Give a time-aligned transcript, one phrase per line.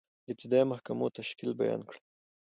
[0.25, 1.99] د ابتدائیه محاکمو تشکیل بیان کړئ؟